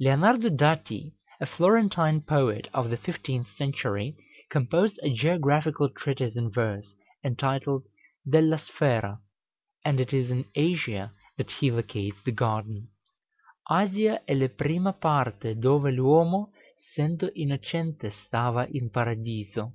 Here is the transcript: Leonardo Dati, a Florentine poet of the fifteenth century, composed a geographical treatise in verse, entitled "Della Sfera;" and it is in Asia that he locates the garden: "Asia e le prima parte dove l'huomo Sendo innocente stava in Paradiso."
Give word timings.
Leonardo 0.00 0.48
Dati, 0.50 1.12
a 1.40 1.46
Florentine 1.46 2.20
poet 2.20 2.66
of 2.74 2.90
the 2.90 2.96
fifteenth 2.96 3.46
century, 3.56 4.16
composed 4.50 4.98
a 5.04 5.14
geographical 5.14 5.88
treatise 5.90 6.36
in 6.36 6.50
verse, 6.50 6.92
entitled 7.22 7.84
"Della 8.28 8.58
Sfera;" 8.58 9.20
and 9.84 10.00
it 10.00 10.12
is 10.12 10.28
in 10.28 10.44
Asia 10.56 11.12
that 11.36 11.52
he 11.52 11.70
locates 11.70 12.20
the 12.24 12.32
garden: 12.32 12.88
"Asia 13.70 14.20
e 14.28 14.34
le 14.34 14.48
prima 14.48 14.92
parte 14.92 15.54
dove 15.54 15.92
l'huomo 15.92 16.50
Sendo 16.96 17.30
innocente 17.36 18.10
stava 18.10 18.66
in 18.68 18.90
Paradiso." 18.90 19.72